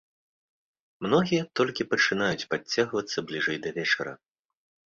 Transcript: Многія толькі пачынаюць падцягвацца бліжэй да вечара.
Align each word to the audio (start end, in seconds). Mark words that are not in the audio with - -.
Многія 1.07 1.43
толькі 1.61 1.87
пачынаюць 1.91 2.47
падцягвацца 2.55 3.17
бліжэй 3.29 3.57
да 3.67 3.75
вечара. 3.77 4.13